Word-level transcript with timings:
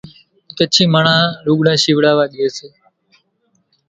ڪڇي 0.57 0.83
ماڻۿان 0.93 1.21
لوڳڙان 1.45 1.77
شيوڙاوشي 1.83 2.31
ڄي 2.33 2.47
سي، 2.57 2.67